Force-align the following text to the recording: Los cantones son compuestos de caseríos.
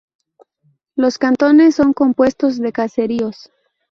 Los 0.95 1.19
cantones 1.19 1.75
son 1.75 1.93
compuestos 1.93 2.57
de 2.57 2.71
caseríos. 2.71 3.51